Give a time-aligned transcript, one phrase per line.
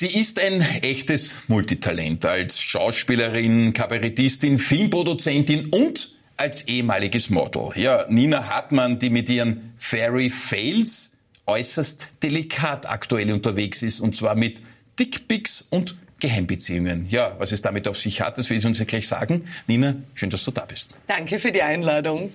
[0.00, 7.68] Sie ist ein echtes Multitalent als Schauspielerin, Kabarettistin, Filmproduzentin und als ehemaliges Model.
[7.74, 11.12] Ja, Nina Hartmann, die mit ihren Fairy Fails
[11.44, 14.62] äußerst delikat aktuell unterwegs ist und zwar mit
[14.98, 17.06] Dickpics und Geheimbeziehungen.
[17.10, 19.48] Ja, was es damit auf sich hat, das will ich uns ja gleich sagen.
[19.66, 20.96] Nina, schön, dass du da bist.
[21.08, 22.32] Danke für die Einladung.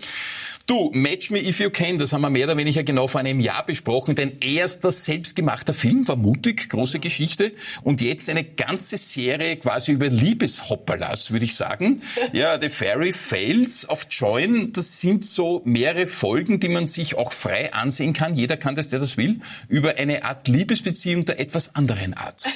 [0.67, 3.39] Du, Match Me If You Can, das haben wir mehr oder weniger genau vor einem
[3.39, 4.15] Jahr besprochen.
[4.15, 7.51] Dein erster selbstgemachter Film war mutig, große Geschichte.
[7.83, 12.01] Und jetzt eine ganze Serie quasi über Liebeshopperlas, würde ich sagen.
[12.33, 17.31] Ja, The Fairy Fails of Join, das sind so mehrere Folgen, die man sich auch
[17.31, 18.35] frei ansehen kann.
[18.35, 19.39] Jeder kann das, der das will,
[19.69, 22.45] über eine Art Liebesbeziehung der etwas anderen Art.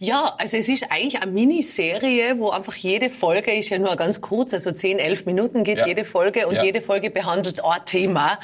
[0.00, 4.20] Ja, also es ist eigentlich eine Miniserie, wo einfach jede Folge ist ja nur ganz
[4.20, 5.86] kurz, also 10, 11 Minuten geht ja.
[5.88, 6.64] jede Folge und ja.
[6.64, 8.38] jede Folge behandelt behandelt ein Thema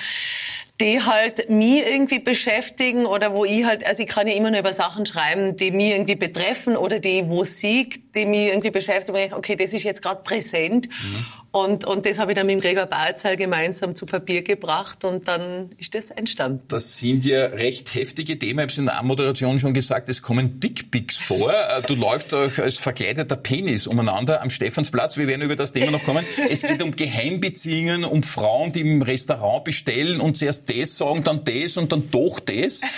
[0.81, 4.59] die halt mich irgendwie beschäftigen oder wo ich halt, also ich kann ja immer nur
[4.59, 9.35] über Sachen schreiben, die mich irgendwie betreffen oder die, wo sie, die mich irgendwie beschäftigen.
[9.35, 10.89] Okay, das ist jetzt gerade präsent.
[10.89, 11.27] Mhm.
[11.55, 15.29] Und, und das habe ich dann mit dem Gregor Barzal gemeinsam zu Papier gebracht und
[15.29, 16.65] dann ist das entstanden.
[16.67, 18.59] Das sind ja recht heftige Themen.
[18.59, 21.55] Ich habe es in der Anmoderation schon gesagt, es kommen Dickpics vor.
[21.55, 25.17] Äh, du läufst auch als verkleideter Penis umeinander am Stephansplatz.
[25.17, 26.25] Wir werden über das Thema noch kommen.
[26.51, 31.45] Es geht um Geheimbeziehungen, um Frauen, die im Restaurant bestellen und zuerst das sagen, dann
[31.45, 32.81] das und dann doch das.
[32.83, 32.89] Äh,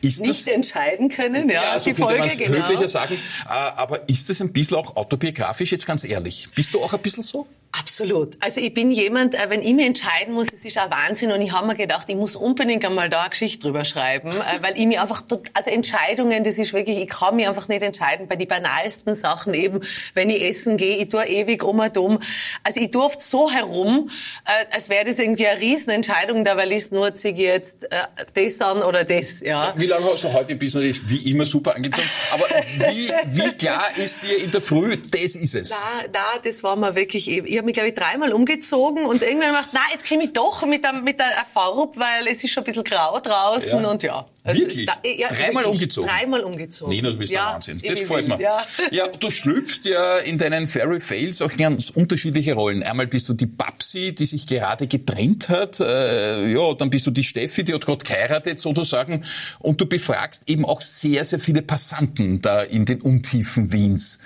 [0.00, 2.56] ist Nicht das, entscheiden können, ja, ja so die Folge, genau.
[2.56, 3.18] höflicher sagen.
[3.44, 6.48] Äh, aber ist das ein bisschen auch autobiografisch, jetzt ganz ehrlich?
[6.54, 7.46] Bist du auch ein bisschen so?
[7.78, 8.36] Absolut.
[8.40, 11.40] Also ich bin jemand, äh, wenn ich mich entscheiden muss, es ist ein Wahnsinn und
[11.40, 14.76] ich habe mir gedacht, ich muss unbedingt einmal da eine Geschichte drüber schreiben, äh, weil
[14.76, 15.22] ich mir einfach,
[15.54, 19.54] also Entscheidungen, das ist wirklich, ich kann mich einfach nicht entscheiden bei den banalsten Sachen
[19.54, 19.80] eben,
[20.12, 22.18] wenn ich essen gehe, ich tue ewig um und um.
[22.62, 24.10] Also ich oft so herum,
[24.44, 27.88] äh, als wäre das irgendwie eine Riesenentscheidung, da weil ich nur ziehe jetzt
[28.34, 29.72] das an oder das, ja.
[29.76, 32.46] Wie lange hast du heute bist du wie immer super angezogen, aber
[32.76, 35.70] wie, wie klar ist dir in der Früh, das ist es?
[35.70, 39.48] Na, na, das war mir wirklich, ich habe mich, glaube ich, dreimal umgezogen und irgendwann
[39.48, 42.62] gemacht, na, jetzt komme ich doch mit der, mit der Farbe, weil es ist schon
[42.62, 43.88] ein bisschen grau draußen ja.
[43.88, 44.26] und ja.
[44.44, 44.86] Also wirklich?
[44.86, 46.10] Da, ja, Dreimal wirklich, umgezogen?
[46.10, 46.92] Dreimal umgezogen.
[46.92, 47.80] Nina, du bist ja, der Wahnsinn.
[47.84, 48.40] Das gefällt mir.
[48.40, 48.66] Ja.
[48.90, 52.82] ja, du schlüpfst ja in deinen Fairy Fails auch ganz unterschiedliche Rollen.
[52.82, 55.78] Einmal bist du die Babsi, die sich gerade getrennt hat.
[55.78, 59.22] Äh, ja, dann bist du die Steffi, die hat gerade geheiratet sozusagen.
[59.60, 64.18] Und du befragst eben auch sehr, sehr viele Passanten da in den Untiefen Wiens.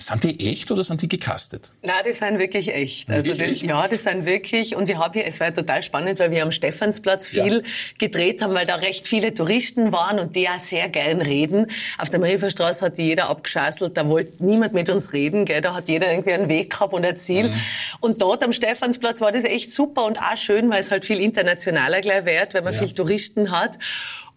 [0.00, 1.72] Sind die echt oder sind die gecastet?
[1.82, 3.10] Na, die sind wirklich echt.
[3.10, 3.62] Also das, echt?
[3.64, 4.74] ja, die sind wirklich.
[4.74, 7.62] Und wir haben hier, es war ja total spannend, weil wir am Stephansplatz viel ja.
[7.98, 11.66] gedreht haben, weil da recht viele Touristen waren und die ja sehr gern reden.
[11.98, 15.60] Auf der Marienstraße hat jeder abgeschasselt, da wollte niemand mit uns reden, gell?
[15.60, 17.50] da hat jeder irgendwie einen Weg gehabt und ein Ziel.
[17.50, 17.60] Mhm.
[18.00, 21.20] Und dort am Stephansplatz war das echt super und auch schön, weil es halt viel
[21.20, 22.78] internationaler gleich wird, weil man ja.
[22.78, 23.78] viel Touristen hat.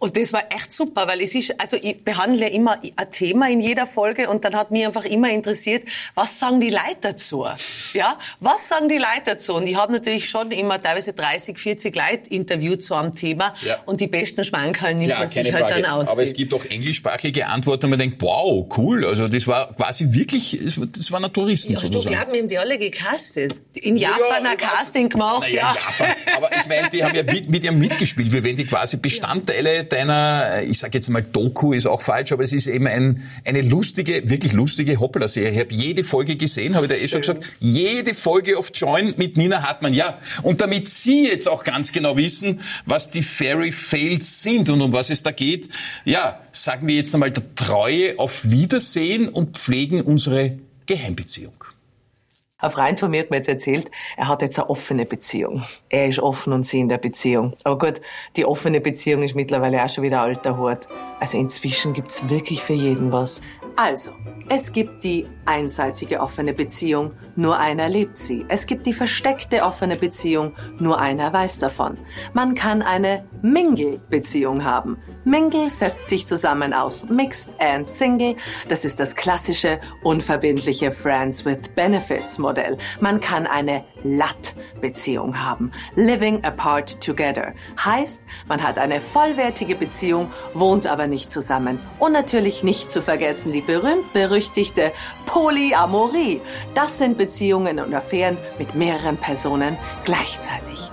[0.03, 3.49] Und das war echt super, weil es ist, also ich behandle ja immer ein Thema
[3.49, 5.83] in jeder Folge und dann hat mich einfach immer interessiert,
[6.13, 7.47] was sagen die Leute dazu?
[7.93, 9.53] Ja, was sagen die Leute dazu?
[9.53, 13.77] Und ich habe natürlich schon immer teilweise 30, 40 Leute interviewt zu einem Thema ja.
[13.85, 16.09] und die besten Schmankerl nimmt man sich halt dann aus.
[16.09, 20.07] Aber es gibt auch englischsprachige Antworten und man denkt, wow, cool, also das war quasi
[20.09, 22.13] wirklich, das waren Touristen ja, sozusagen.
[22.13, 23.53] Ja, glauben, wir haben die alle gecastet.
[23.75, 25.73] In Japan ja, ein Casting gemacht, ja.
[25.73, 26.15] Japan.
[26.35, 28.33] Aber ich meine, die haben ja mit, mit ihrem mitgespielt.
[28.33, 32.43] Wir werden die quasi Bestandteile deiner, ich sage jetzt mal Doku ist auch falsch, aber
[32.43, 35.51] es ist eben ein, eine lustige, wirklich lustige Hoppala-Serie.
[35.51, 39.13] Ich habe jede Folge gesehen, habe ich da eh schon gesagt, jede Folge auf Join
[39.17, 39.93] mit Nina Hartmann.
[39.93, 44.81] Ja, und damit Sie jetzt auch ganz genau wissen, was die Fairy Fails sind und
[44.81, 45.69] um was es da geht,
[46.05, 51.63] ja, sagen wir jetzt einmal der Treue auf Wiedersehen und pflegen unsere Geheimbeziehung.
[52.63, 55.65] Ein Freund von mir hat mir jetzt erzählt, er hat jetzt eine offene Beziehung.
[55.89, 57.55] Er ist offen und sie in der Beziehung.
[57.65, 57.99] Aber gut,
[58.37, 60.87] die offene Beziehung ist mittlerweile auch schon wieder alter Hut.
[61.19, 63.41] Also inzwischen gibt's wirklich für jeden was.
[63.75, 64.11] Also,
[64.49, 68.45] es gibt die einseitige offene Beziehung, nur einer lebt sie.
[68.49, 71.97] Es gibt die versteckte offene Beziehung, nur einer weiß davon.
[72.33, 74.97] Man kann eine Mingle-Beziehung haben.
[75.25, 78.35] Mingle setzt sich zusammen aus Mixed and Single.
[78.67, 82.77] Das ist das klassische, unverbindliche Friends with Benefits Modell.
[82.99, 85.71] Man kann eine LAT-Beziehung haben.
[85.95, 87.53] Living apart together.
[87.83, 91.79] Heißt, man hat eine vollwertige Beziehung, wohnt aber nicht zusammen.
[91.99, 94.91] Und natürlich nicht zu vergessen die berühmt-berüchtigte
[95.25, 96.41] Polyamorie.
[96.73, 100.91] Das sind Beziehungen und Affären mit mehreren Personen gleichzeitig.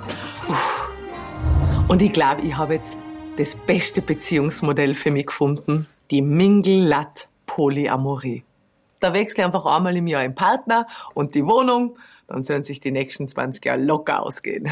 [1.88, 2.96] Und ich glaube, ich habe jetzt
[3.36, 5.86] das beste Beziehungsmodell für mich gefunden.
[6.10, 8.44] Die Mingle-Lat Polyamorie.
[9.00, 11.98] Da wechsle ich einfach einmal im Jahr den Partner und die Wohnung.
[12.28, 14.70] Dann sollen sich die nächsten 20 Jahre locker ausgehen.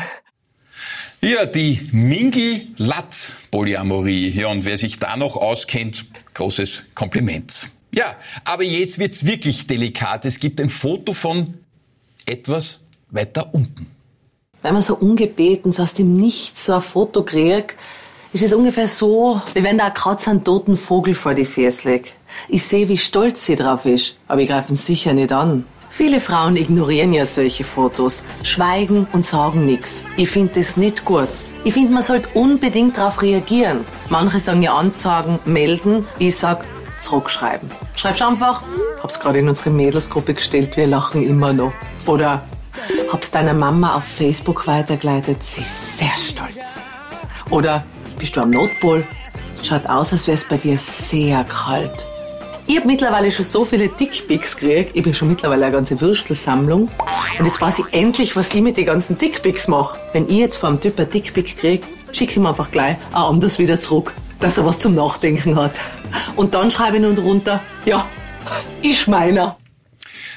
[1.21, 4.29] Ja, die Mingle-Lat-Polyamorie.
[4.29, 7.71] Ja, und wer sich da noch auskennt, großes Kompliment.
[7.99, 8.15] Ja,
[8.45, 10.25] aber jetzt wird's wirklich delikat.
[10.25, 11.55] Es gibt ein Foto von
[12.27, 12.79] etwas
[13.11, 13.89] weiter unten.
[14.63, 17.75] Wenn man so ungebeten, so aus dem Nichts so ein Foto kriegt,
[18.33, 21.91] ist es ungefähr so, wie wenn da ein Kratz einen toten Vogel vor die Füße
[21.91, 22.13] legt.
[22.49, 25.65] Ich sehe, wie stolz sie drauf ist, aber ich greife ihn sicher nicht an.
[25.91, 30.07] Viele Frauen ignorieren ja solche Fotos, schweigen und sagen nichts.
[30.17, 31.29] Ich finde das nicht gut.
[31.65, 33.81] Ich finde, man sollte unbedingt darauf reagieren.
[34.09, 36.07] Manche sagen ja anzeigen, melden.
[36.21, 36.65] Ich sag
[37.01, 37.71] zurückschreiben.
[37.97, 38.63] Schreibst einfach,
[39.03, 41.73] hab's gerade in unsere Mädelsgruppe gestellt, wir lachen immer noch.
[42.07, 42.43] Oder
[43.13, 46.79] hab's deiner Mama auf Facebook weitergeleitet, sie ist sehr stolz.
[47.51, 47.85] Oder
[48.19, 49.05] bist du am Notpol?
[49.63, 52.07] Schaut aus, als wäre es bei dir sehr kalt.
[52.71, 54.91] Ich habe mittlerweile schon so viele Dickpics gekriegt.
[54.95, 56.91] Ich bin schon mittlerweile eine ganze Würstelsammlung.
[57.39, 59.99] Und jetzt weiß ich endlich, was ich mit den ganzen Dickpics mache.
[60.13, 63.59] Wenn ich jetzt vom Typ ein Dickpic kriege, schicke ich ihm einfach gleich ein anderes
[63.59, 65.79] wieder zurück, dass er was zum Nachdenken hat.
[66.37, 68.07] Und dann schreibe ich nun drunter, ja,
[68.83, 69.57] ich meiner.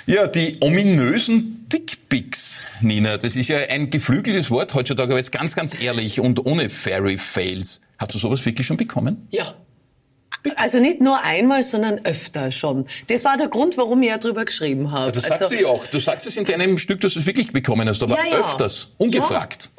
[0.06, 5.56] Ja, die ominösen Dickpics, Nina, das ist ja ein geflügeltes Wort heutzutage, aber jetzt ganz,
[5.56, 7.82] ganz ehrlich und ohne Fairy Fails.
[7.98, 9.28] Hast du sowas wirklich schon bekommen?
[9.30, 9.54] Ja.
[10.56, 12.88] Also nicht nur einmal, sondern öfter schon.
[13.08, 15.12] Das war der Grund, warum ich ja drüber geschrieben habe.
[15.12, 15.86] Das sagst also, du ja auch.
[15.86, 18.40] Du sagst es in deinem Stück, dass du es wirklich bekommen hast, aber Ja, ja.
[18.40, 19.70] öfters, ungefragt.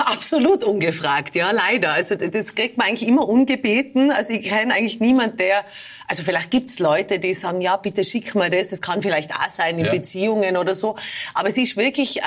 [0.06, 1.92] Absolut ungefragt, ja, leider.
[1.92, 4.10] Also das kriegt man eigentlich immer ungebeten.
[4.10, 5.64] Also ich kenne eigentlich niemand, der,
[6.08, 9.48] also vielleicht gibt's Leute, die sagen, ja, bitte schick mir das, das kann vielleicht auch
[9.48, 9.90] sein in Ja.
[9.90, 10.96] Beziehungen oder so.
[11.34, 12.22] Aber es ist wirklich äh,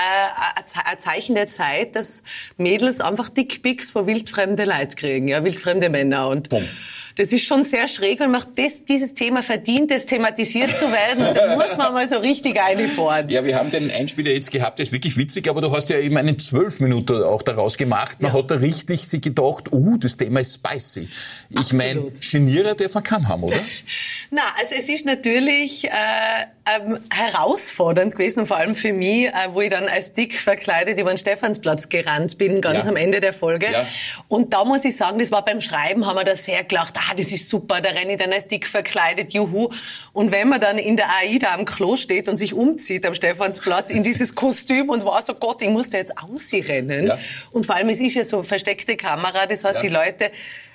[0.55, 2.23] ein Ze- ein Zeichen der Zeit, dass
[2.57, 6.27] Mädels einfach Dickpics vor wildfremde Leute kriegen, ja, wildfremde Männer.
[6.29, 6.67] Und Bumm.
[7.15, 11.33] Das ist schon sehr schräg und macht das, dieses Thema verdient es, thematisiert zu werden.
[11.35, 13.29] Da muss man mal so richtig reinfahren.
[13.29, 15.97] Ja, wir haben den Einspieler jetzt gehabt, der ist wirklich witzig, aber du hast ja
[15.97, 18.21] eben einen zwölf Minuten auch daraus gemacht.
[18.21, 21.09] Man hat da richtig sich gedacht, uh, das Thema ist spicy.
[21.49, 22.11] Ich meine.
[22.31, 23.55] Genierer darf man kann haben, oder?
[24.31, 25.89] Na, also es ist natürlich äh,
[26.65, 30.99] ähm, herausfordernd gewesen, und vor allem für mich, äh, wo ich dann als dick verkleidet
[30.99, 32.89] über den Stephansplatz gerannt bin, ganz Ja.
[32.89, 33.67] am Ende der Folge.
[33.71, 33.85] Ja.
[34.27, 37.13] Und da muss ich sagen, das war beim Schreiben, haben wir da sehr gelacht, ah,
[37.15, 39.69] das ist super, da renne ich dann als dick verkleidet, juhu.
[40.13, 43.89] Und wenn man dann in der AIDA am Klo steht und sich umzieht am Stephansplatz
[43.89, 47.07] in dieses Kostüm und war so, Gott, ich muss da jetzt ausrennen.
[47.07, 47.17] Ja.
[47.51, 49.81] Und vor allem, es ist ja so versteckte Kamera, das heißt, Ja.
[49.81, 50.31] die Leute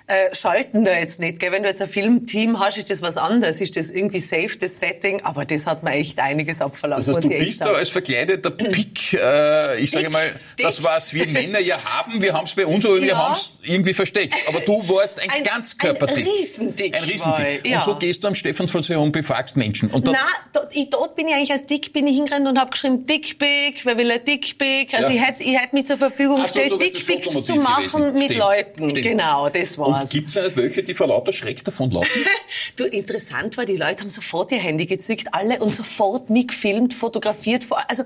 [0.09, 1.39] äh, schalten da jetzt nicht.
[1.39, 1.53] Gell?
[1.53, 3.61] Wenn du jetzt ein Filmteam hast, ist das was anderes.
[3.61, 5.21] Ist das irgendwie safe, das Setting.
[5.25, 7.07] Aber das hat mir echt einiges abverlangt.
[7.07, 10.85] Das heißt, du bist da als verkleideter Pick, äh, ich sage Dick, mal, das dick.
[10.85, 13.17] was wir Männer ja haben, wir haben es bei uns, aber wir Ja.
[13.29, 14.35] haben es irgendwie versteckt.
[14.49, 16.25] Aber du warst ein, Ein- Ganzkörperdick.
[16.27, 17.65] ein Riesendick Ein Riesendick.
[17.65, 17.77] war ja.
[17.79, 19.91] Und so gehst du am Stephansplatz herum, befragst Menschen.
[19.91, 20.19] Und Na,
[20.53, 23.85] dort, ich, dort bin ich eigentlich als Dick bin ich hingerannt und habe geschrieben Dickpick,
[23.85, 24.95] wer will ein Dickpick?
[24.95, 25.17] Also Ja.
[25.17, 28.13] ich hätte ich hätt mich zur Verfügung gestellt, Dickpicks zu machen gewesen.
[28.15, 28.89] mit Stimmt, Leuten.
[28.91, 29.05] stimmt.
[29.05, 29.98] Genau, das war's.
[30.01, 32.23] Und gibt's nicht welche, die vor lauter Schreck davonlaufen?
[32.77, 37.67] Du, interessant war, die Leute haben sofort ihr Handy gezückt, alle und sofort mitgefilmt, fotografiert.
[37.89, 38.05] Also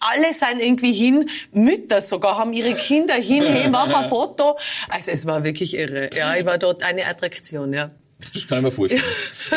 [0.00, 4.56] alle sind irgendwie hin, Mütter sogar haben ihre Kinder hin, hey, mach ein Foto.
[4.88, 6.10] Also es war wirklich irre.
[6.16, 7.90] Ja, ich war dort eine Attraktion, ja.
[8.18, 9.02] Das kann ich mir vorstellen.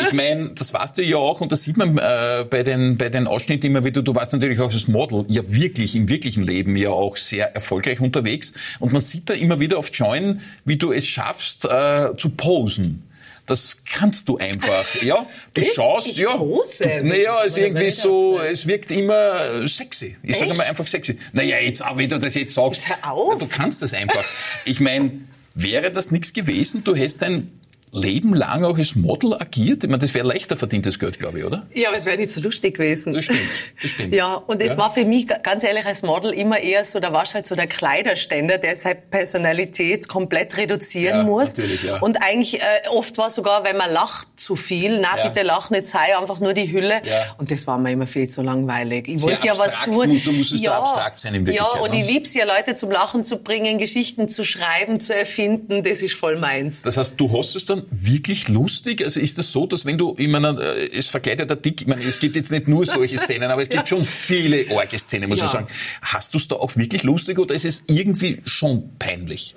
[0.06, 3.08] Ich meine, das warst du ja auch und das sieht man äh, bei den bei
[3.08, 4.02] den Ausschnitten immer wieder.
[4.02, 8.00] Du warst natürlich auch als Model ja wirklich im wirklichen Leben ja auch sehr erfolgreich
[8.00, 12.28] unterwegs und man sieht da immer wieder auf Join, wie du es schaffst äh, zu
[12.30, 13.02] posen.
[13.46, 15.26] Das kannst du einfach, ja.
[15.54, 16.36] Du Ich- schaust, ich ja.
[16.36, 16.84] pose?
[17.02, 20.16] Naja, es ist irgendwie so, es wirkt immer sexy.
[20.22, 21.16] Ich sage mal einfach sexy.
[21.32, 23.38] Naja, jetzt, auch wenn du das jetzt sagst, Hör auf.
[23.38, 24.24] du kannst das einfach.
[24.66, 25.22] Ich meine,
[25.54, 26.84] wäre das nichts gewesen?
[26.84, 27.50] Du hättest dein
[27.92, 29.82] Leben lang auch als Model agiert?
[29.82, 31.66] Ich meine, das wäre leichter verdientes Geld, glaube ich, oder?
[31.74, 33.12] Ja, aber es wäre nicht so lustig gewesen.
[33.12, 33.40] Das stimmt,
[33.82, 34.14] das stimmt.
[34.20, 34.76] Ja, und es Ja.
[34.78, 37.54] war für mich ga- ganz ehrlich als Model immer eher so, da warst halt so
[37.56, 41.56] der Kleiderständer, der seine Personalität komplett reduzieren Ja, muss.
[41.56, 41.98] natürlich, ja.
[41.98, 45.28] Und eigentlich äh, oft war sogar, wenn man lacht zu viel, na Ja.
[45.28, 47.00] bitte lach nicht, sei einfach nur die Hülle.
[47.04, 47.34] Ja.
[47.38, 49.08] Und das war mir immer viel zu langweilig.
[49.08, 50.08] Ich wollte ja was tun.
[50.10, 52.00] muss- du musstest da ja, abstrakt sein in Ja, Wirklichkeit, und ne?
[52.00, 55.82] ich lieb's ja, Leute zum Lachen zu bringen, Geschichten zu schreiben, zu erfinden.
[55.82, 56.82] Das ist voll meins.
[56.82, 59.02] Das heißt, du hast es dann wirklich lustig?
[59.04, 61.86] Also ist das so, dass wenn du, ich meine, äh, es verkleidet der Dick, ich
[61.86, 65.28] meine, es gibt jetzt nicht nur solche Szenen, aber es gibt schon viele arge Szenen,
[65.28, 65.44] muss Ja.
[65.46, 65.66] ich sagen.
[66.02, 69.54] Hast du es da auch wirklich lustig oder ist es irgendwie schon peinlich?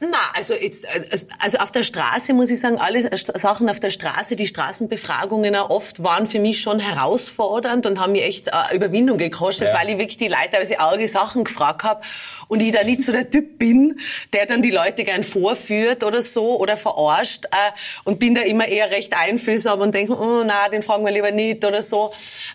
[0.00, 0.86] Na, also jetzt,
[1.40, 5.70] also- auf der Straße muss ich sagen, alle Sachen auf der Straße, die Straßenbefragungen auch
[5.70, 9.74] oft waren für mich schon herausfordernd und haben mir echt äh, Überwindung gekostet, Ja.
[9.78, 12.02] weil ich wirklich die Leute teilweise arge Sachen gefragt habe
[12.48, 13.98] und ich da nicht so der Typ bin,
[14.32, 17.44] der dann die Leute gern vorführt oder so oder verarscht
[18.04, 21.30] und bin da immer eher recht einfühlsam und denke, oh, na, den fragen wir lieber
[21.30, 22.12] nicht oder so.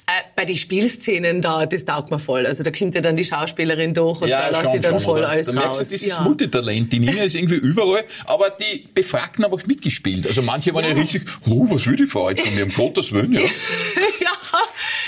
[0.08, 2.46] Äh, bei den Spielszenen da, das taugt mir voll.
[2.46, 5.30] Also da kommt ja dann die Schauspielerin durch und da lasse ich dann voll oder?
[5.30, 5.78] alles da raus.
[5.78, 6.22] du dieses Ja.
[6.22, 6.92] Multitalent.
[6.92, 10.28] Die Nina ist irgendwie überall, aber die Befragten haben auch mitgespielt.
[10.28, 12.72] Also manche waren ja, ja richtig, oh, was will die Frau jetzt von mir, um
[12.72, 13.42] Gottes Willen, ja.
[14.22, 14.32] ja,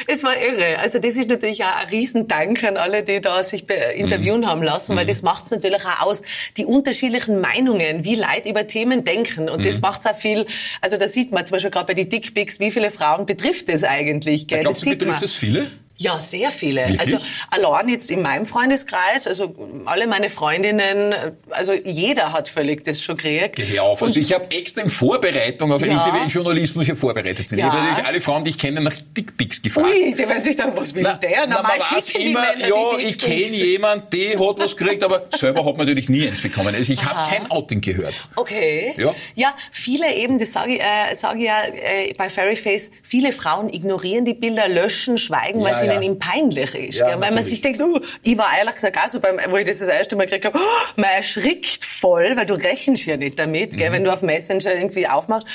[0.08, 0.80] es war irre.
[0.80, 4.48] Also das ist natürlich auch ein Riesendank an alle, die da sich interviewen mhm.
[4.48, 5.10] haben lassen, weil mhm.
[5.10, 6.22] das macht es natürlich auch aus.
[6.58, 9.50] Die unterschiedlichen Meinungen, wie Leute über Themen denken.
[9.50, 9.66] Und mhm.
[9.66, 10.46] das macht es auch viel,
[10.82, 13.84] also da sieht man zum Beispiel gerade bei den Dickpics, wie viele Frauen betrifft es
[13.84, 14.48] eigentlich.
[14.48, 14.62] Gell?
[14.62, 15.72] Glaubst du, betrifft es viele?
[15.98, 16.82] Ja, sehr viele.
[16.82, 17.00] Wirklich?
[17.00, 17.18] Also
[17.52, 21.14] allein jetzt in meinem Freundeskreis, also alle meine Freundinnen,
[21.52, 23.56] also jeder hat völlig das schon gekriegt.
[23.56, 24.02] Geh auf.
[24.02, 26.26] Also ich habe extra in Vorbereitung auf ja.
[26.28, 27.60] Journalismus ja vorbereitet sind.
[27.60, 27.68] Ja.
[27.68, 29.88] Ich habe natürlich alle Frauen, die ich kenne, nach Dickpics gefragt.
[29.88, 31.46] Ui, die werden sich dann, was will na, der?
[31.48, 35.78] Na, man weiß immer, ja, ich kenne jemand, die hat was gekriegt, aber selber hat
[35.78, 36.74] man natürlich nie eins bekommen.
[36.74, 38.28] Also ich habe kein Outing gehört.
[38.36, 38.94] Okay.
[38.98, 43.32] Ja, ja viele eben, das sage ich, äh, sag ich ja äh, bei Fairyface, viele
[43.32, 46.98] Frauen ignorieren die Bilder, löschen, schweigen, ja, weil sie ihnen ihm peinlich ist.
[46.98, 49.66] Ja, weil man sich denkt, uh, ich war ehrlich gesagt auch so, beim, wo ich
[49.66, 53.40] das das erste Mal gekriegt habe, oh, man erschrickt voll, weil du rechnest ja nicht
[53.40, 53.78] damit, mhm.
[53.78, 55.48] gell, wenn du auf Messenger irgendwie aufmachst.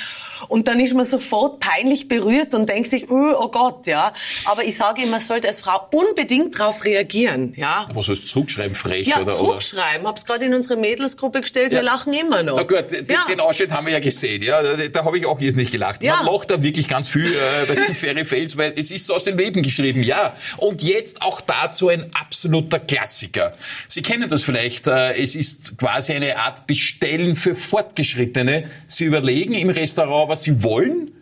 [0.48, 4.12] Und dann ist man sofort peinlich berührt und denkt sich, uh, oh Gott, ja.
[4.44, 7.88] Aber ich sage, man sollte als Frau unbedingt darauf reagieren, ja.
[7.92, 9.06] Was heißt zurückschreiben, frech?
[9.06, 10.06] Ja, oder, zurückschreiben.
[10.06, 11.78] Hab's gerade in unsere Mädelsgruppe gestellt, ja.
[11.78, 12.56] wir lachen immer noch.
[12.56, 13.24] Na gut, ja.
[13.28, 14.62] den Ausschnitt haben wir ja gesehen, ja.
[14.62, 16.02] Da, da habe ich auch jetzt nicht gelacht.
[16.02, 16.22] Ja.
[16.22, 19.14] Man macht da wirklich ganz viel äh, bei den Fairy Fails, weil es ist so
[19.14, 20.17] aus dem Leben geschrieben, ja.
[20.56, 23.52] Und jetzt auch dazu ein absoluter Klassiker.
[23.88, 28.70] Sie kennen das vielleicht, äh, es ist quasi eine Art Bestellen für Fortgeschrittene.
[28.86, 31.12] Sie überlegen im Restaurant, was sie wollen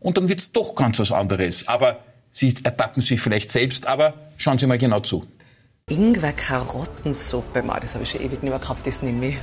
[0.00, 1.66] und dann wird's doch ganz was anderes.
[1.68, 5.26] Aber Sie ertappen sich vielleicht selbst, aber schauen Sie mal genau zu.
[5.90, 9.36] Ingwer-Karottensuppe, das habe ich schon ewig nicht mehr gehabt, das nehme ich.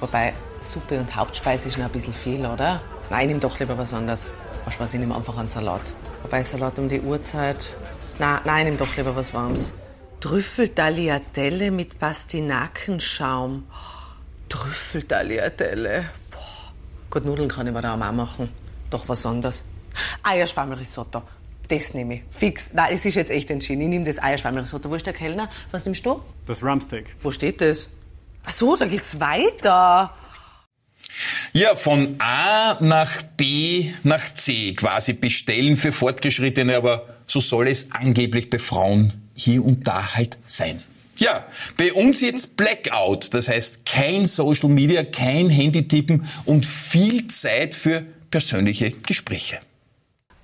[0.00, 2.80] Wobei, Suppe und Hauptspeise ist noch ein bisschen viel, oder?
[3.10, 4.28] Nein, nimm doch lieber was anderes.
[4.64, 5.92] Was weiß ich, nehme einfach einen Salat.
[6.22, 7.72] Wobei Salat um die Uhrzeit,
[8.18, 9.72] na, nein, nimm doch lieber was Warmes.
[10.20, 13.66] Trüffeltagliatelle mit Pastinakenschaum.
[14.48, 16.06] Trüffeltagliatelle.
[16.30, 16.72] Boah.
[17.10, 18.48] Gut, Nudeln kann ich mir da auch machen.
[18.90, 19.62] Doch was anderes.
[20.22, 21.22] Eiersparmelrisotto.
[21.68, 22.22] Das nehme ich.
[22.30, 22.72] Fix.
[22.72, 23.82] Nein, es ist jetzt echt entschieden.
[23.82, 24.88] Ich nehme das Eiersparmelrisotto.
[24.88, 25.48] Wo ist der Kellner?
[25.72, 26.20] Was nimmst du?
[26.46, 27.16] Das Rumsteak.
[27.20, 27.88] Wo steht das?
[28.44, 30.14] Ach so, da geht's weiter.
[31.56, 37.90] Ja, von A nach B nach C quasi bestellen für Fortgeschrittene, aber so soll es
[37.92, 40.82] angeblich bei Frauen hier und da halt sein.
[41.16, 41.46] Ja,
[41.78, 48.04] bei uns jetzt Blackout, das heißt kein Social Media, kein Handytippen und viel Zeit für
[48.30, 49.60] persönliche Gespräche.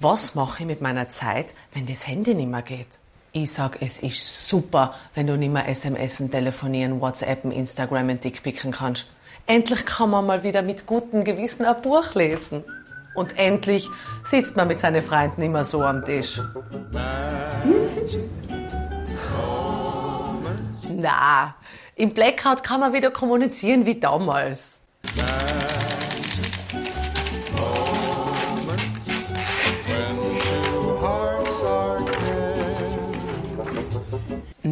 [0.01, 2.99] Was mache ich mit meiner Zeit, wenn das Handy nicht mehr geht?
[3.33, 9.11] Ich sag, es ist super, wenn du nicht mehr SMSen, telefonieren, WhatsAppen, Instagrammen, Dickpicken kannst.
[9.47, 12.65] Endlich kann man mal wieder mit gutem Gewissen ein Buch lesen.
[13.15, 13.89] Und endlich
[14.23, 16.41] sitzt man mit seinen Freunden immer so am Tisch.
[20.95, 21.55] Na,
[21.95, 24.82] im Blackout kann man wieder kommunizieren wie damals.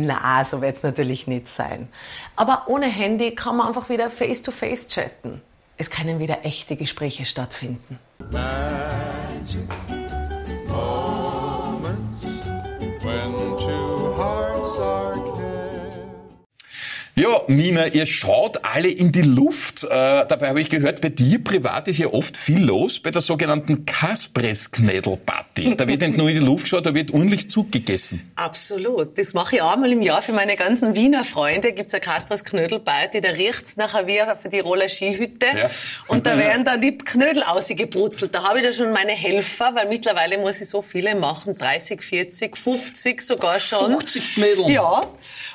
[0.07, 1.89] Na, so wird es natürlich nicht sein.
[2.37, 5.43] Aber ohne Handy kann man einfach wieder face-to-face -face chatten.
[5.77, 7.99] Es können wieder echte Gespräche stattfinden.
[8.31, 10.00] Magic
[17.21, 19.85] ja, Nina, ihr schaut alle in die Luft.
[19.85, 23.21] Äh, dabei habe ich gehört, bei dir privat ist ja oft viel los bei der
[23.21, 25.77] sogenannten Kaspres-Knädel-Party.
[25.77, 28.33] Da wird nicht nur in die Luft geschaut, da wird ordentlich Zug gegessen.
[28.37, 29.19] Absolut.
[29.19, 31.73] Das mache ich einmal im Jahr für meine ganzen Wiener Freunde.
[31.73, 35.47] Gibt's eine Kaspres-Knödel-Party, da riecht's nachher wie auf die Roller Skihütte.
[35.47, 35.71] Ja.
[36.07, 38.35] Und da werden dann die Knödel ausgebrutzelt.
[38.35, 41.59] Da habe ich da schon meine Helfer, weil mittlerweile muss ich so viele machen.
[41.59, 43.93] 30, 40, 50 sogar schon.
[43.93, 44.71] 50 Knödel?
[44.71, 45.03] Ja.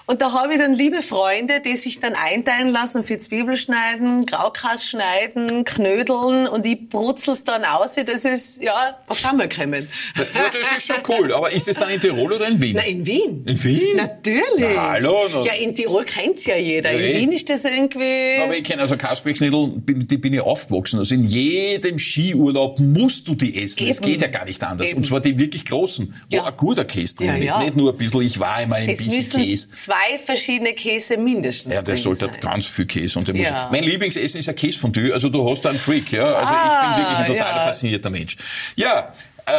[0.08, 4.26] Und da habe ich dann liebe Freunde, die sich dann einteilen lassen für Zwiebel schneiden,
[4.26, 9.88] Graukas schneiden, knödeln und ich brutzel's dann aus, wie das ist, ja, auf Schammel kommen.
[10.16, 11.34] Ja, das ist schon cool.
[11.34, 12.76] Aber ist es dann in Tirol oder in Wien?
[12.76, 13.44] Na, in Wien.
[13.48, 13.98] In Wien?
[13.98, 14.76] Natürlich.
[14.76, 15.28] Na, hallo.
[15.32, 15.42] Na.
[15.42, 16.92] Ja, in Tirol kennt's ja jeder.
[16.92, 18.44] Ja, in Wien ist das irgendwie...
[18.44, 21.00] Aber ich kenne also Kasperknödel, die bin ich aufgewachsen.
[21.00, 23.88] Also in jedem Skiurlaub musst du die essen.
[23.88, 24.88] Es geht ja gar nicht anders.
[24.88, 24.98] Eben.
[24.98, 26.44] Und zwar die wirklich großen, wo ja.
[26.44, 27.66] ein guter Käse drin ja, ist.
[27.66, 31.74] Nicht nur ein bisschen, ich war einmal ein bisschen Käse zwei verschiedene Käse mindestens.
[31.74, 32.40] Ja, der sollte sein.
[32.42, 33.20] ganz viel Käse.
[33.20, 33.70] Und ja.
[33.72, 35.14] Mein Lieblingsessen ist ein Käsefondue.
[35.14, 36.26] Also du hast einen Freak, ja.
[36.26, 37.64] Also ah, ich bin ah, wirklich ein total ja.
[37.64, 38.36] faszinierter Mensch.
[38.76, 39.12] Ja,
[39.46, 39.52] äh,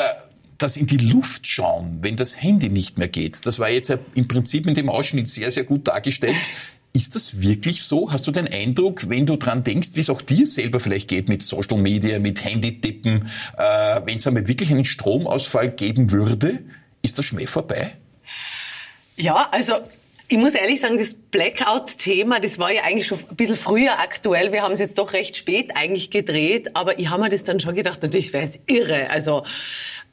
[0.59, 4.27] das in die Luft schauen, wenn das Handy nicht mehr geht, das war jetzt im
[4.27, 6.37] Prinzip in dem Ausschnitt sehr, sehr gut dargestellt.
[6.95, 8.11] Ist das wirklich so?
[8.11, 11.29] Hast du den Eindruck, wenn du dran denkst, wie es auch dir selber vielleicht geht
[11.29, 13.29] mit Social Media, mit Handytippen,
[13.59, 16.61] äh, wenn es einmal wirklich einen Stromausfall geben würde,
[17.03, 17.93] ist das Schmäh vorbei?
[19.19, 19.75] Ja, also
[20.29, 24.53] Ich muss ehrlich sagen, das Blackout-Thema, das war ja eigentlich schon ein bisschen früher aktuell.
[24.53, 27.61] Wir haben es jetzt doch recht spät eigentlich gedreht, aber ich habe mir das dann
[27.61, 29.09] schon gedacht, das wäre jetzt irre.
[29.11, 29.45] Also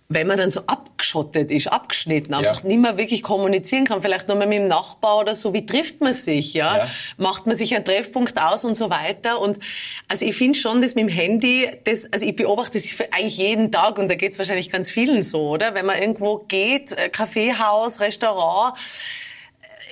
[0.09, 2.67] wenn man dann so abgeschottet ist, abgeschnitten, einfach ja.
[2.67, 6.01] nicht mehr wirklich kommunizieren kann, vielleicht nur mal mit dem Nachbar oder so, wie trifft
[6.01, 6.77] man sich, ja?
[6.77, 6.87] ja.
[7.17, 9.59] Macht man sich einen Treffpunkt aus und so weiter und
[10.07, 13.71] also ich finde schon, dass mit dem Handy, das, also ich beobachte das eigentlich jeden
[13.71, 15.73] Tag und da geht es wahrscheinlich ganz vielen so, oder?
[15.73, 18.77] Wenn man irgendwo geht, äh, Kaffeehaus, Restaurant,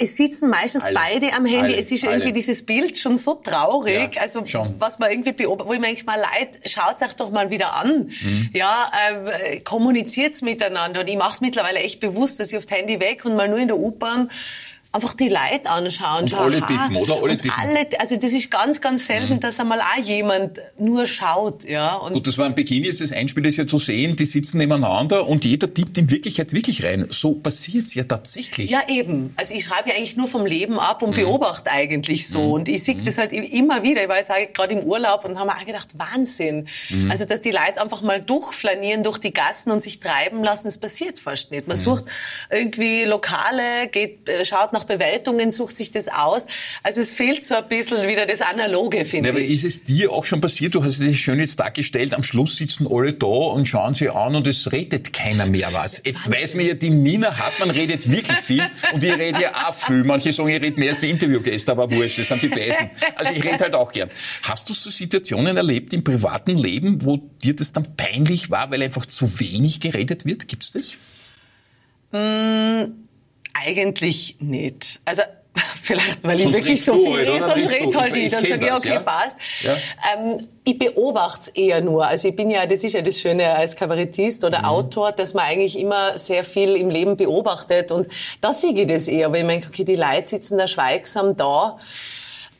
[0.01, 1.74] es sitzen meistens alle, beide am Handy.
[1.74, 2.34] Alle, es ist irgendwie alle.
[2.34, 4.15] dieses Bild schon so traurig.
[4.15, 4.75] Ja, also schon.
[4.79, 8.12] was man irgendwie beobachtet, wo ich manchmal leid, schaut euch doch mal wieder an.
[8.22, 8.50] Mhm.
[8.53, 8.91] Ja,
[9.43, 11.01] äh, kommuniziert's miteinander.
[11.01, 13.48] Und ich mache es mittlerweile echt bewusst, dass ich auf das Handy weg und mal
[13.48, 14.29] nur in der U-Bahn
[14.93, 16.21] einfach die Leute anschauen.
[16.21, 17.15] Und schau, alle tippen, oder?
[17.21, 17.51] Alle tippen.
[17.57, 19.39] Alle, also das ist ganz, ganz selten, mhm.
[19.39, 21.63] dass einmal auch jemand nur schaut.
[21.63, 21.95] Ja.
[21.95, 24.57] Und Gut, das war am Beginn jetzt das Einspiel, das ja zu sehen, die sitzen
[24.57, 27.07] nebeneinander und jeder tippt in Wirklichkeit wirklich rein.
[27.10, 28.69] So passiert's ja tatsächlich.
[28.69, 29.33] Ja, eben.
[29.38, 31.15] Also ich schreibe ja eigentlich nur vom Leben ab und mhm.
[31.15, 32.41] beobachte eigentlich so.
[32.41, 32.51] Mhm.
[32.51, 33.05] Und ich sehe mhm.
[33.05, 34.03] das halt immer wieder.
[34.03, 36.67] Ich war jetzt gerade im Urlaub und haben mir auch gedacht, Wahnsinn.
[36.89, 37.10] Mhm.
[37.10, 40.77] Also dass die Leute einfach mal durchflanieren durch die Gassen und sich treiben lassen, das
[40.77, 41.67] passiert fast nicht.
[41.67, 41.81] Man mhm.
[41.81, 42.05] sucht
[42.50, 46.47] irgendwie Lokale, geht, äh, schaut nach nach Bewertungen, sucht sich das aus.
[46.83, 49.35] Also es fehlt so ein bisschen wieder das Analoge, finde ich.
[49.35, 52.57] Aber ist es dir auch schon passiert, du hast es schön jetzt dargestellt, am Schluss
[52.57, 56.01] sitzen alle da und schauen sie an und es redet keiner mehr was.
[56.11, 56.43] Jetzt Wahnsinn.
[56.43, 60.03] weiß man ja, die Nina Hartmann redet wirklich viel und ich rede ja auch viel.
[60.03, 62.89] Manche sagen, ich rede mehr als die Interviewgäste, aber wurscht, das sind die Besten.
[63.15, 64.09] Also ich rede halt auch gern.
[64.43, 68.81] Hast du so Situationen erlebt im privaten Leben, wo dir das dann peinlich war, weil
[68.81, 70.47] einfach zu wenig geredet wird?
[70.47, 70.97] Gibt's das?
[72.11, 73.00] Mmh
[73.53, 75.00] eigentlich nicht.
[75.05, 75.24] Also
[75.81, 78.31] vielleicht, weil sonst ich wirklich so viel rede, sonst rede halt ich.
[78.31, 79.00] Dann sage ich, okay, ja?
[79.00, 79.38] passt.
[79.63, 79.75] Ja.
[80.13, 82.08] Ähm, ich beobachte es eher nur.
[82.08, 84.65] Also ich bin ja, das ist ja das Schöne als Kabarettist oder mhm.
[84.65, 87.92] Autor, dass man eigentlich immer sehr viel im Leben beobachtet.
[87.92, 88.07] Und
[88.40, 91.77] da sehe ich das eher, weil ich meine, okay, die Leute sitzen da schweigsam da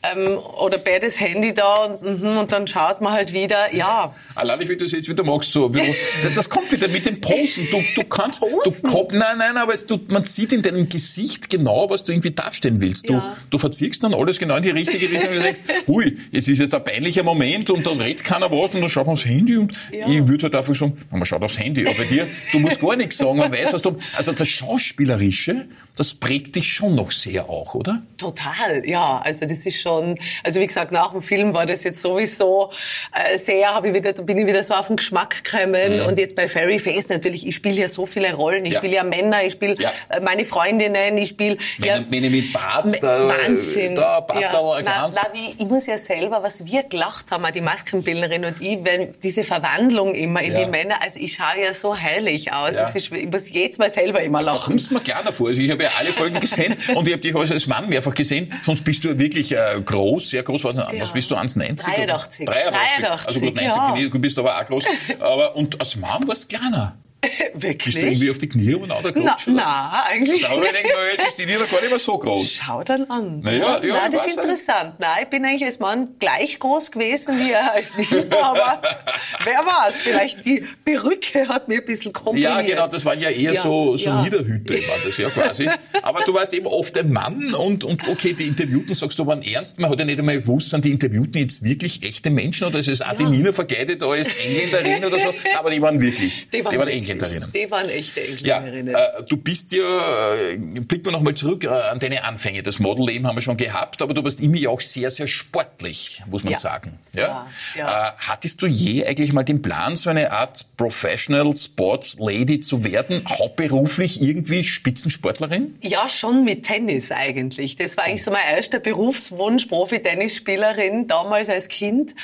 [0.02, 4.14] ähm, oder beides Handy da und, mhm, und dann schaut man halt wieder, ja.
[4.34, 5.70] Allein wie du das jetzt wieder magst, so,
[6.34, 7.68] das kommt wieder mit dem Posen.
[7.70, 8.82] Du, du kannst, Posen?
[8.82, 12.12] du komm, nein, nein, aber es, du, man sieht in deinem Gesicht genau, was du
[12.12, 13.08] irgendwie darstellen willst.
[13.08, 13.36] Du, ja.
[13.50, 16.74] du verziehst dann alles genau in die richtige Richtung und denkst, hui, es ist jetzt
[16.74, 19.76] ein peinlicher Moment und dann redet keiner was und dann schaut man aufs Handy und
[19.92, 20.08] ja.
[20.08, 22.96] ich würde halt einfach sagen, man schaut aufs Handy, aber bei dir, du musst gar
[22.96, 27.48] nichts sagen, man weiß, was du, also das Schauspielerische, das prägt dich schon noch sehr
[27.48, 28.02] auch, oder?
[28.16, 31.84] Total, ja, also das ist schon schon, also wie gesagt, nach dem Film war das
[31.84, 32.72] jetzt sowieso
[33.12, 35.98] äh, sehr, habe ich wieder, bin ich wieder so auf den Geschmack gekommen.
[35.98, 36.06] Mhm.
[36.06, 38.64] Und jetzt bei Fairy Face natürlich, ich spiele ja so viele Rollen.
[38.64, 38.78] Ich ja.
[38.78, 39.92] spiele ja Männer, ich spiele ja.
[40.08, 41.56] äh, meine Freundinnen, ich spiele...
[41.78, 43.94] Ja, Männer mit Bart, da, Wahnsinn.
[43.94, 44.52] Da, Bart ja.
[44.52, 48.60] da na, na, wie, ich muss ja selber, was wir gelacht haben, die Maskenbildnerin und
[48.60, 50.64] ich, wenn diese Verwandlung immer in ja.
[50.64, 52.74] die Männer, also ich schaue ja so herrlich aus.
[52.76, 52.88] Ja.
[52.88, 54.58] Ist, ich muss jedes Mal selber immer lachen.
[54.58, 55.48] Da kommst du mir kleiner vor.
[55.48, 58.52] Also ich habe ja alle Folgen gesehen und ich habe dich als Mann mehrfach gesehen.
[58.62, 60.64] Sonst bist du ja wirklich äh, groß, sehr groß.
[60.64, 60.88] Was, ja.
[60.98, 61.84] was bist du, 1,90?
[61.84, 62.46] 83.
[62.46, 62.46] 83.
[62.46, 63.26] 83.
[63.26, 64.08] Also gut, 90 ja.
[64.08, 64.84] du bist aber auch groß.
[65.20, 66.96] Aber, und als Mann warst du kleiner.
[67.54, 67.94] Wirklich?
[67.94, 70.48] Bist du irgendwie auf die Knie und oder Na, na, eigentlich.
[70.48, 72.50] Aber ich denke, jetzt ist die Nina gar nicht mehr so groß.
[72.50, 73.40] Schau dann an.
[73.40, 74.94] Naja, ja, na, das ist interessant.
[74.98, 78.82] Nein, ich bin eigentlich als Mann gleich groß gewesen wie er als Nina, aber
[79.44, 82.50] wer weiß, vielleicht die Perücke hat mir ein bisschen kombiniert.
[82.50, 84.22] Ja, genau, das waren ja eher ja, so, so ja.
[84.22, 85.68] Niederhüte, war das ja quasi.
[86.02, 89.42] Aber du warst eben oft ein Mann und, und okay, die Interviewten, sagst du, waren
[89.42, 89.78] ernst.
[89.78, 92.88] Man hat ja nicht einmal gewusst, sind die Interviewten jetzt wirklich echte Menschen oder ist
[92.88, 95.32] es auch die Nina verkleidet als Engländerin oder so?
[95.58, 97.11] Aber die waren wirklich, die waren, die waren Engländer.
[97.12, 97.52] Engländerinnen.
[97.52, 98.92] Die waren echte Engländerinnen.
[98.92, 102.62] Ja, äh, du bist ja, äh, blicken wir nochmal zurück äh, an deine Anfänge.
[102.62, 106.22] Das Modelleben haben wir schon gehabt, aber du warst immer ja auch sehr, sehr sportlich,
[106.26, 106.58] muss man ja.
[106.58, 106.98] sagen.
[107.12, 107.46] Ja?
[107.76, 112.60] ja äh, hattest du je eigentlich mal den Plan, so eine Art Professional Sports Lady
[112.60, 115.76] zu werden, hauptberuflich irgendwie Spitzensportlerin?
[115.82, 117.76] Ja, schon mit Tennis eigentlich.
[117.76, 122.14] Das war eigentlich so mein erster Berufswunsch, Profi-Tennisspielerin, damals als Kind.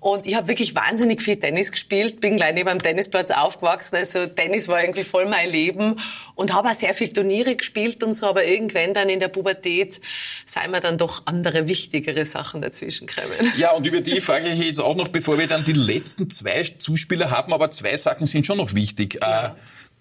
[0.00, 3.96] Und ich habe wirklich wahnsinnig viel Tennis gespielt, bin gleich neben dem Tennisplatz aufgewachsen.
[3.96, 6.00] Also Tennis war irgendwie voll mein Leben
[6.34, 10.00] und habe auch sehr viel Turniere gespielt und so, aber irgendwann dann in der Pubertät
[10.46, 13.52] sei mir dann doch andere wichtigere Sachen dazwischen gekommen.
[13.56, 16.62] Ja, und über die frage ich jetzt auch noch, bevor wir dann die letzten zwei
[16.62, 19.18] Zuspieler haben, aber zwei Sachen sind schon noch wichtig.
[19.20, 19.46] Ja.
[19.46, 19.50] Äh,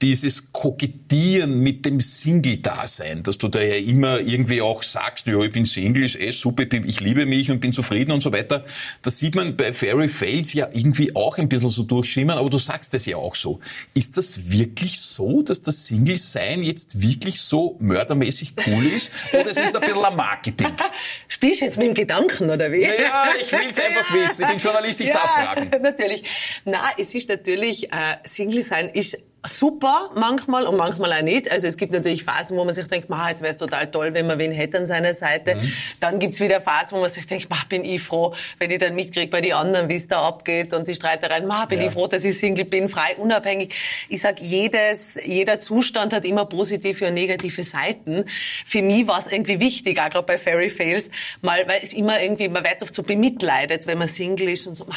[0.01, 5.51] dieses Kokettieren mit dem Single-Dasein, dass du da ja immer irgendwie auch sagst, ja, ich
[5.51, 8.65] bin Single, ist eh super, ich liebe mich und bin zufrieden und so weiter.
[9.01, 12.57] Das sieht man bei Fairy Fails ja irgendwie auch ein bisschen so durchschimmern, aber du
[12.57, 13.59] sagst es ja auch so.
[13.93, 19.11] Ist das wirklich so, dass das Single-Sein jetzt wirklich so mördermäßig cool ist?
[19.33, 20.67] Oder ist es ein bisschen ein Marketing?
[21.27, 22.81] Spielst du jetzt mit dem Gedanken, oder wie?
[22.81, 24.41] Ja, ich will es einfach wissen.
[24.41, 25.69] Ich bin Journalist, ich ja, darf fragen.
[25.81, 26.23] Natürlich.
[26.65, 31.51] Na, es ist natürlich, äh, Single-Sein ist super manchmal und manchmal auch nicht.
[31.51, 34.13] Also es gibt natürlich Phasen, wo man sich denkt, ma, jetzt wäre es total toll,
[34.13, 35.55] wenn man wen hätte an seiner Seite.
[35.55, 35.73] Mhm.
[35.99, 38.93] Dann gibt's wieder Phasen, wo man sich denkt, ma, bin ich froh, wenn ich dann
[38.93, 41.87] mitkriege bei den anderen, wie es da abgeht und die Streitereien, ma, bin ja.
[41.87, 43.73] ich froh, dass ich Single bin, frei, unabhängig.
[44.09, 48.25] Ich sag, jedes, jeder Zustand hat immer positive und negative Seiten.
[48.65, 51.09] Für mich war es irgendwie wichtig, auch gerade bei Fairy Fails,
[51.41, 54.75] mal, weil es immer irgendwie, man wird oft so bemitleidet, wenn man Single ist und
[54.75, 54.95] so, ma,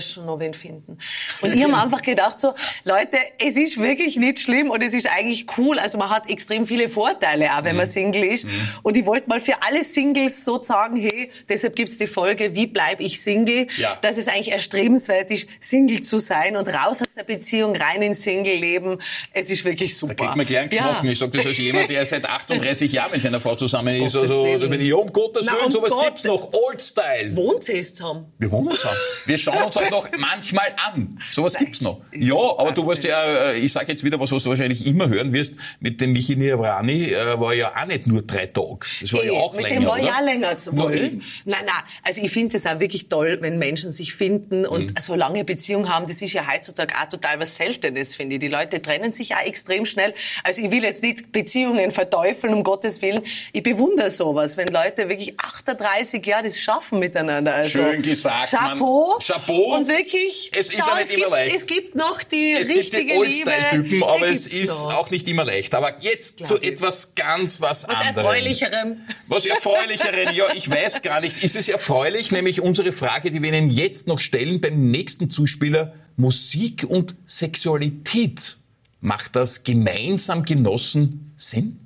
[0.00, 0.98] schon noch wen finden.
[1.40, 5.06] Und ich habe einfach gedacht so, Leute, es ist wirklich nicht schlimm und es ist
[5.06, 5.78] eigentlich cool.
[5.78, 7.90] Also man hat extrem viele Vorteile auch, wenn man mhm.
[7.90, 8.44] Single ist.
[8.44, 8.68] Mhm.
[8.82, 12.66] Und ich wollte mal für alle Singles so sagen, hey, deshalb gibt's die Folge, wie
[12.66, 13.66] bleib ich Single?
[13.76, 13.96] Ja.
[14.00, 18.22] Dass es eigentlich erstrebenswert ist, Single zu sein und raus aus der Beziehung, rein ins
[18.22, 19.00] Single-Leben.
[19.32, 20.14] Es ist wirklich super.
[20.14, 21.06] Da kriegt man gleich einen Knocken.
[21.06, 21.12] Ja.
[21.12, 24.16] Ich sage das als jemand, der seit 38 Jahren mit seiner Frau zusammen ist.
[24.16, 26.04] Also, da bin ich, um Gottes Willen, um sowas Gott.
[26.06, 26.52] gibt's noch.
[26.52, 27.36] Old Style.
[27.36, 28.32] Wohnt sie zusammen?
[28.38, 28.96] Wir wohnen zusammen.
[29.26, 31.20] Wir schauen uns halt noch manchmal an.
[31.32, 32.00] Sowas gibt's noch.
[32.12, 35.08] Ja, aber du warst ja, äh, ich sage jetzt wieder was, was du wahrscheinlich immer
[35.08, 38.86] hören wirst, mit dem Michi Niabrani äh, war ja auch nicht nur drei Tage.
[39.00, 41.22] Das war Ey, ja auch mit länger, dem war ja länger zu wollen.
[41.44, 45.00] Nein, nein, also ich finde es auch wirklich toll, wenn Menschen sich finden und mhm.
[45.00, 46.06] so lange Beziehung haben.
[46.06, 48.40] Das ist ja heutzutage auch total was Seltenes, finde ich.
[48.40, 50.14] Die Leute trennen sich auch extrem schnell.
[50.44, 53.22] Also ich will jetzt nicht Beziehungen verteufeln, um Gottes Willen.
[53.52, 57.54] Ich bewundere sowas, wenn Leute wirklich 38 Jahre das schaffen miteinander.
[57.54, 59.10] Also, Schön gesagt, Chapeau.
[59.12, 59.20] Man.
[59.60, 61.54] Und wirklich, es ist schau, ja nicht immer gibt, leicht.
[61.54, 64.94] Es gibt noch die es richtige gibt die Oldstyle-Typen, aber es ist noch.
[64.94, 65.74] auch nicht immer leicht.
[65.74, 68.16] Aber jetzt zu etwas ganz was, was anderem.
[68.16, 68.96] Erfreulicherem.
[69.26, 71.42] Was Erfreulicherem, ja, ich weiß gar nicht.
[71.42, 75.94] Ist es erfreulich, nämlich unsere Frage, die wir Ihnen jetzt noch stellen beim nächsten Zuspieler,
[76.16, 78.58] Musik und Sexualität.
[79.00, 81.78] Macht das gemeinsam genossen Sinn?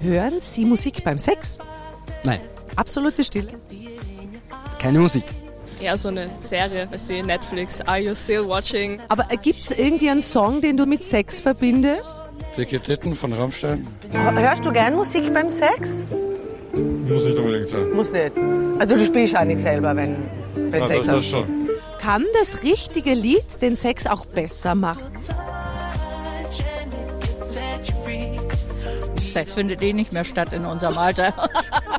[0.00, 1.58] Hören Sie Musik beim Sex?
[2.24, 2.40] Nein.
[2.74, 3.52] Absolute Stille?
[4.78, 5.24] Keine Musik
[5.82, 9.00] eher so eine Serie, weißt du, Netflix, Are You Still Watching?
[9.08, 12.08] Aber gibt es irgendwie einen Song, den du mit Sex verbindest?
[12.56, 13.86] Dicke Titten von Rammstein.
[14.12, 16.06] Hörst du gern Musik beim Sex?
[17.08, 17.90] Muss nicht unbedingt sein.
[17.92, 18.32] Muss nicht.
[18.78, 20.16] Also du spielst auch nicht selber, wenn,
[20.54, 21.26] wenn ja, Sex das hast.
[21.26, 21.68] schon.
[21.98, 25.12] Kann das richtige Lied den Sex auch besser machen?
[29.32, 31.32] Sex findet eh nicht mehr statt in unserem Alter.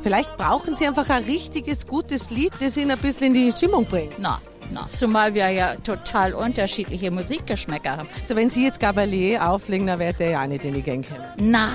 [0.04, 3.86] Vielleicht brauchen Sie einfach ein richtiges, gutes Lied, das Ihnen ein bisschen in die Stimmung
[3.86, 4.12] bringt.
[4.18, 4.38] Na,
[4.70, 4.86] na.
[4.92, 8.08] Zumal wir ja total unterschiedliche Musikgeschmäcker haben.
[8.22, 11.08] So, wenn Sie jetzt Gabalier auflegen, dann wird der ja auch nicht in die Gang
[11.08, 11.24] kommen.
[11.38, 11.70] Na.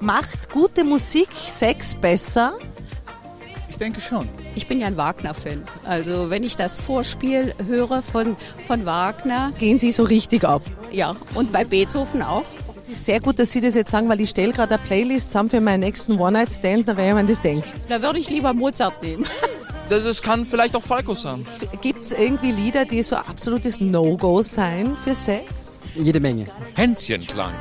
[0.00, 2.54] Macht gute Musik Sex besser?
[3.68, 4.28] Ich denke schon.
[4.56, 5.62] Ich bin ja ein Wagner-Fan.
[5.84, 9.52] Also wenn ich das Vorspiel höre von, von Wagner.
[9.60, 10.62] Gehen Sie so richtig ab?
[10.90, 12.42] Ja, und bei Beethoven auch
[12.90, 15.50] ist sehr gut, dass Sie das jetzt sagen, weil ich stelle gerade eine Playlist zusammen
[15.50, 17.68] für meinen nächsten One-Night-Stand, da wäre ich mir das denken.
[17.88, 19.24] Da würde ich lieber Mozart nehmen.
[19.88, 21.44] Das, das kann vielleicht auch Falco sein.
[21.80, 25.50] Gibt es irgendwie Lieder, die so absolutes No-Go sein für Sex?
[25.96, 26.46] Jede Menge.
[26.76, 27.52] Hänschenklang.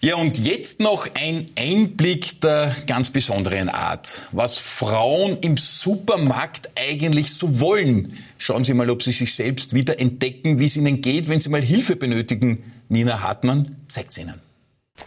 [0.00, 4.22] Ja, und jetzt noch ein Einblick der ganz besonderen Art.
[4.30, 8.06] Was Frauen im Supermarkt eigentlich so wollen.
[8.38, 11.48] Schauen Sie mal, ob Sie sich selbst wieder entdecken, wie es Ihnen geht, wenn Sie
[11.48, 12.73] mal Hilfe benötigen.
[12.94, 14.40] Nina Hartmann zeigt es Ihnen.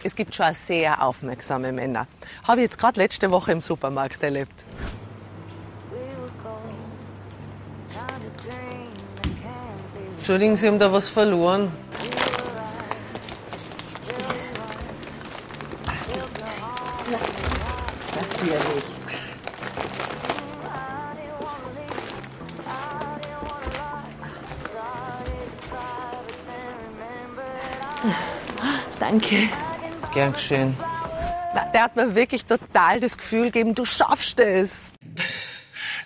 [0.04, 2.06] Es gibt schon sehr aufmerksame Männer.
[2.46, 4.66] Habe ich jetzt gerade letzte Woche im Supermarkt erlebt.
[10.18, 11.72] Entschuldigen Sie, haben da was verloren?
[18.14, 19.07] Natürlich.
[29.08, 29.48] Danke.
[30.12, 30.76] Gern geschehen.
[31.72, 34.90] Der hat mir wirklich total das Gefühl gegeben, du schaffst es.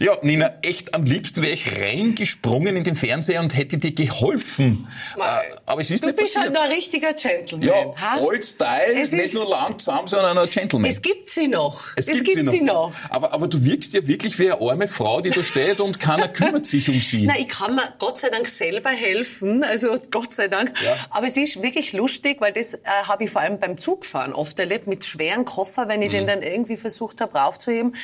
[0.02, 4.88] Ja, Nina, echt am liebsten wäre ich reingesprungen in den Fernseher und hätte dir geholfen.
[5.16, 6.60] Mal, äh, aber es ist du nicht bist halt passiert.
[6.60, 7.68] halt ein richtiger Gentleman.
[7.68, 8.20] Ja, ha?
[8.20, 10.90] Old Style, es nicht nur langsam, sondern ein Gentleman.
[10.90, 11.84] Es gibt sie noch.
[11.94, 12.90] Es, es gibt, gibt, sie, noch.
[12.90, 13.10] noch.
[13.10, 16.26] Aber, aber du wirkst ja wirklich wie eine arme Frau, die da steht und keiner
[16.26, 17.24] kümmert sich um sie.
[17.24, 19.62] Nein, ich kann mir Gott sei Dank selber helfen.
[19.62, 20.72] Also Gott sei Dank.
[20.84, 20.96] Ja.
[21.10, 24.58] Aber es ist wirklich lustig, weil das äh, habe ich vor allem beim Zugfahren oft
[24.58, 26.12] erlebt, mit schweren Koffer, wenn ich mhm.
[26.12, 27.94] den dann irgendwie versucht habe raufzuheben.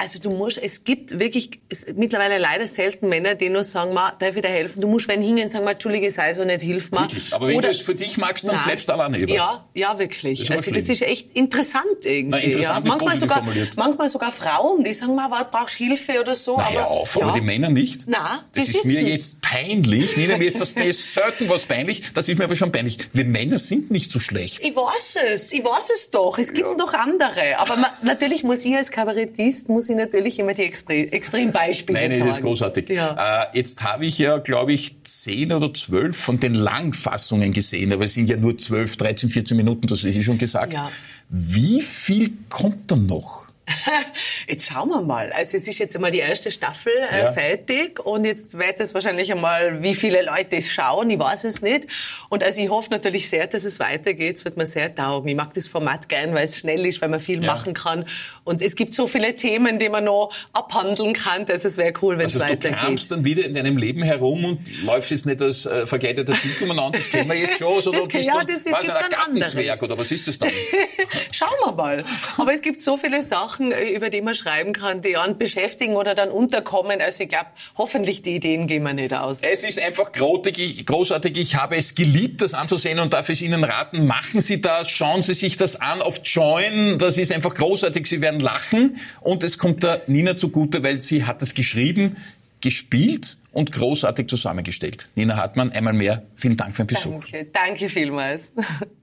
[0.00, 4.12] Also du musst, es gibt wirklich es, mittlerweile leider selten Männer, die nur sagen, ma,
[4.18, 4.80] darf ich dir helfen?
[4.80, 7.00] Du musst, wenn hingehen, sagen, ma, Entschuldige, sei so nicht, hilf mir.
[7.00, 7.34] Wirklich?
[7.34, 9.34] Aber wenn Oder, du es für dich magst, dann nein, bleibst du alleine über.
[9.34, 10.40] Ja, ja, wirklich.
[10.40, 12.30] Das also das ist echt interessant irgendwie.
[12.30, 12.92] Na, interessant ja.
[12.92, 13.76] manchmal, sogar, formuliert.
[13.76, 16.56] manchmal sogar Frauen, die sagen, ma, brauchst Hilfe oder so.
[16.56, 17.22] Na, aber, auf, ja.
[17.26, 18.04] aber die Männer nicht.
[18.06, 18.88] Na, das ist sitzen.
[18.88, 20.16] mir jetzt peinlich.
[20.16, 22.04] Nina, mir ist das mir ist selten was peinlich.
[22.14, 22.96] Das ist mir aber schon peinlich.
[23.12, 24.60] Wir Männer sind nicht so schlecht.
[24.60, 25.52] Ich weiß es.
[25.52, 26.38] Ich weiß es doch.
[26.38, 26.76] Es gibt ja.
[26.76, 27.58] noch andere.
[27.58, 32.12] Aber man, natürlich muss ich als Kabarettist, muss ich natürlich immer die Extre Extrembeispiele Nein,
[32.12, 32.26] sagen.
[32.28, 32.88] das ist großartig.
[32.88, 33.44] Ja.
[33.52, 38.04] Äh, jetzt habe ich ja, glaube ich, zehn oder zwölf von den Langfassungen gesehen, aber
[38.04, 40.74] es sind ja nur zwölf, 13, 14 Minuten, das habe ich schon gesagt.
[40.74, 40.90] Ja.
[41.28, 43.49] Wie viel kommt dann noch?
[44.48, 45.32] Jetzt schauen wir mal.
[45.32, 47.32] Also es ist jetzt einmal die erste Staffel äh, Ja.
[47.32, 51.62] fertig und jetzt wird es wahrscheinlich einmal, wie viele Leute es schauen, ich weiß es
[51.62, 51.86] nicht.
[52.28, 54.36] Und also ich hoffe natürlich sehr, dass es weitergeht.
[54.38, 55.28] Es wird mir sehr taugen.
[55.28, 57.52] Ich mag das Format gern, weil es schnell ist, weil man viel Ja.
[57.54, 58.06] machen kann.
[58.44, 61.44] Und es gibt so viele Themen, die man noch abhandeln kann.
[61.48, 62.78] Also es wäre cool, wenn es Also du weitergeht.
[62.78, 66.78] kramst dann wieder in deinem Leben herum und läufst jetzt nicht als äh, verkleideter Dickelmann
[66.78, 67.68] an, das kennen wir jetzt schon.
[67.78, 69.82] Oder Das- bist ja, du, das ist- gibt ein anderes.
[69.82, 70.50] oder was ist das dann?
[71.32, 72.04] Schauen wir mal.
[72.38, 75.96] Aber es gibt so viele Sachen, äh, über die man schreiben kann, die einen beschäftigen
[75.96, 77.00] oder dann unterkommen.
[77.00, 77.46] Also ich glaube,
[77.76, 79.42] hoffentlich die Ideen gehen wir nicht aus.
[79.42, 81.38] Es ist einfach großartig, großartig.
[81.38, 84.06] Ich habe es geliebt, das anzusehen und darf es Ihnen raten.
[84.06, 86.98] Machen Sie das, schauen Sie sich das an auf Join.
[86.98, 88.06] Das ist einfach großartig.
[88.06, 92.16] Sie werden lachen und es kommt der Nina zugute, weil sie hat es geschrieben,
[92.60, 95.08] gespielt und großartig zusammengestellt.
[95.14, 97.24] Nina Hartmann, einmal mehr vielen Dank für den Besuch.
[97.24, 98.52] Danke, danke vielmals.